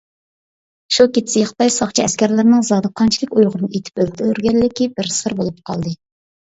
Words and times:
شۇ 0.97 1.05
كېچىسى 1.17 1.43
خىتاي 1.49 1.69
ساقچى- 1.75 2.05
ئەسكەرلىرىنىڭ 2.07 2.65
زادى 2.71 2.93
قانچىلىك 3.03 3.37
ئۇيغۇرنى 3.39 3.71
ئېتىپ 3.73 4.05
ئۆلتۈرگەنلىكى 4.07 4.93
بىر 4.97 5.17
سىر 5.21 5.43
بولۇپ 5.43 5.63
قالدى. 5.71 5.99